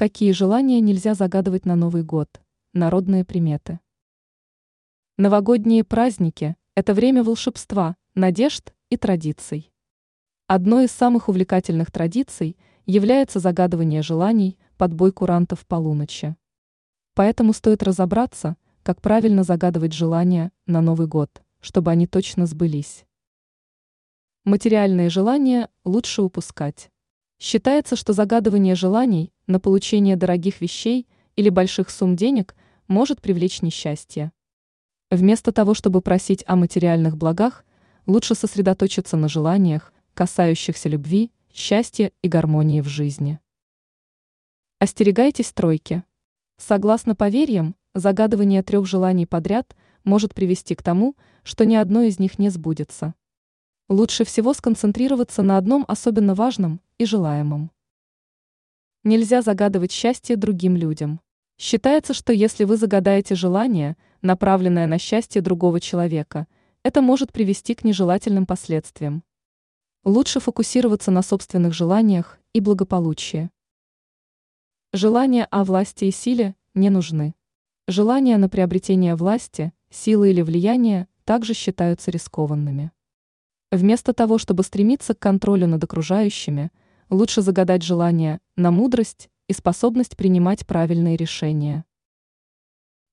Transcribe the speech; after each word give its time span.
Какие 0.00 0.32
желания 0.32 0.80
нельзя 0.80 1.12
загадывать 1.12 1.66
на 1.66 1.76
Новый 1.76 2.02
год? 2.02 2.40
Народные 2.72 3.22
приметы. 3.22 3.80
Новогодние 5.18 5.84
праздники– 5.84 6.56
это 6.74 6.94
время 6.94 7.22
волшебства, 7.22 7.96
надежд 8.14 8.72
и 8.88 8.96
традиций. 8.96 9.70
Одной 10.46 10.86
из 10.86 10.90
самых 10.90 11.28
увлекательных 11.28 11.90
традиций 11.90 12.56
является 12.86 13.40
загадывание 13.40 14.00
желаний 14.00 14.58
под 14.78 14.94
бой 14.94 15.12
курантов 15.12 15.66
полуночи. 15.66 16.34
Поэтому 17.12 17.52
стоит 17.52 17.82
разобраться, 17.82 18.56
как 18.82 19.02
правильно 19.02 19.42
загадывать 19.42 19.92
желания 19.92 20.50
на 20.64 20.80
Новый 20.80 21.08
год, 21.08 21.42
чтобы 21.60 21.90
они 21.90 22.06
точно 22.06 22.46
сбылись. 22.46 23.04
Материальные 24.44 25.10
желания 25.10 25.68
лучше 25.84 26.22
упускать. 26.22 26.90
Считается, 27.38 27.96
что 27.96 28.14
загадывание 28.14 28.74
желаний 28.74 29.32
на 29.50 29.58
получение 29.58 30.16
дорогих 30.16 30.60
вещей 30.60 31.06
или 31.36 31.48
больших 31.48 31.90
сумм 31.90 32.16
денег 32.16 32.54
может 32.86 33.20
привлечь 33.20 33.62
несчастье. 33.62 34.32
Вместо 35.10 35.50
того, 35.50 35.74
чтобы 35.74 36.00
просить 36.00 36.44
о 36.46 36.54
материальных 36.54 37.16
благах, 37.16 37.64
лучше 38.06 38.34
сосредоточиться 38.34 39.16
на 39.16 39.28
желаниях, 39.28 39.92
касающихся 40.14 40.88
любви, 40.88 41.32
счастья 41.52 42.12
и 42.22 42.28
гармонии 42.28 42.80
в 42.80 42.86
жизни. 42.86 43.40
Остерегайтесь 44.78 45.52
тройки. 45.52 46.04
Согласно 46.56 47.16
поверьям, 47.16 47.74
загадывание 47.94 48.62
трех 48.62 48.86
желаний 48.86 49.26
подряд 49.26 49.76
может 50.04 50.32
привести 50.32 50.76
к 50.76 50.82
тому, 50.82 51.16
что 51.42 51.66
ни 51.66 51.74
одно 51.74 52.02
из 52.02 52.20
них 52.20 52.38
не 52.38 52.50
сбудется. 52.50 53.14
Лучше 53.88 54.24
всего 54.24 54.54
сконцентрироваться 54.54 55.42
на 55.42 55.58
одном 55.58 55.84
особенно 55.88 56.36
важном 56.36 56.80
и 56.98 57.04
желаемом. 57.04 57.72
Нельзя 59.02 59.40
загадывать 59.40 59.92
счастье 59.92 60.36
другим 60.36 60.76
людям. 60.76 61.20
Считается, 61.56 62.12
что 62.12 62.34
если 62.34 62.64
вы 62.64 62.76
загадаете 62.76 63.34
желание, 63.34 63.96
направленное 64.20 64.86
на 64.86 64.98
счастье 64.98 65.40
другого 65.40 65.80
человека, 65.80 66.46
это 66.82 67.00
может 67.00 67.32
привести 67.32 67.74
к 67.74 67.82
нежелательным 67.82 68.44
последствиям. 68.44 69.24
Лучше 70.04 70.38
фокусироваться 70.38 71.10
на 71.10 71.22
собственных 71.22 71.72
желаниях 71.72 72.38
и 72.52 72.60
благополучии. 72.60 73.48
Желания 74.92 75.46
о 75.46 75.64
власти 75.64 76.04
и 76.04 76.10
силе 76.10 76.54
не 76.74 76.90
нужны. 76.90 77.34
Желания 77.88 78.36
на 78.36 78.50
приобретение 78.50 79.14
власти, 79.14 79.72
силы 79.88 80.28
или 80.28 80.42
влияния 80.42 81.08
также 81.24 81.54
считаются 81.54 82.10
рискованными. 82.10 82.92
Вместо 83.72 84.12
того, 84.12 84.36
чтобы 84.36 84.62
стремиться 84.62 85.14
к 85.14 85.18
контролю 85.18 85.66
над 85.68 85.82
окружающими, 85.84 86.70
лучше 87.08 87.42
загадать 87.42 87.82
желание 87.82 88.40
на 88.60 88.70
мудрость 88.70 89.30
и 89.48 89.54
способность 89.54 90.16
принимать 90.16 90.66
правильные 90.66 91.16
решения. 91.16 91.84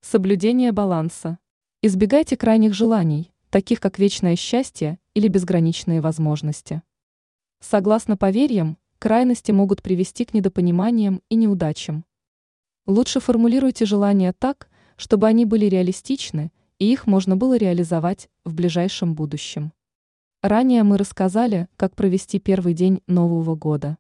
Соблюдение 0.02 0.74
баланса. 0.74 1.40
Избегайте 1.82 2.36
крайних 2.36 2.74
желаний, 2.74 3.32
таких 3.50 3.80
как 3.80 3.98
вечное 3.98 4.36
счастье 4.36 5.00
или 5.14 5.30
безграничные 5.30 6.02
возможности. 6.02 6.84
Согласно 7.62 8.18
поверьям, 8.18 8.78
крайности 9.00 9.52
могут 9.52 9.82
привести 9.82 10.26
к 10.26 10.34
недопониманиям 10.34 11.22
и 11.30 11.36
неудачам. 11.36 12.04
Лучше 12.86 13.22
формулируйте 13.22 13.86
желания 13.86 14.34
так, 14.34 14.70
чтобы 14.98 15.28
они 15.28 15.46
были 15.46 15.66
реалистичны 15.66 16.52
и 16.78 16.92
их 16.92 17.08
можно 17.08 17.38
было 17.38 17.58
реализовать 17.58 18.30
в 18.44 18.54
ближайшем 18.54 19.16
будущем. 19.16 19.72
Ранее 20.42 20.84
мы 20.84 20.98
рассказали, 20.98 21.68
как 21.78 21.96
провести 21.96 22.40
первый 22.40 22.74
день 22.74 23.02
Нового 23.08 23.56
года. 23.56 23.98